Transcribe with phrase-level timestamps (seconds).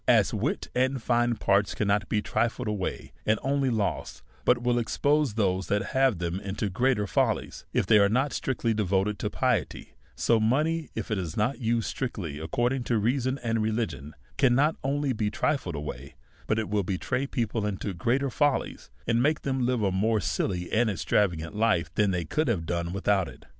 [0.07, 5.27] As wit and fine parts cannot be trifled away and only lost, but will lead
[5.35, 9.93] those that have them into greater follies, if they arc not strictly devoted to piety,
[10.15, 15.13] so money, if it is not used strictly according to reason and religion, cannot only
[15.13, 16.15] be trifled away,
[16.47, 20.71] but it will betray people into greater follies, and make them live a more silly
[20.71, 23.45] and extravagant life than they could have / done without it.